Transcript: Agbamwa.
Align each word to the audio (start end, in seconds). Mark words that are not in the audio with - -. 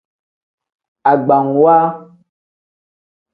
Agbamwa. 1.11 1.77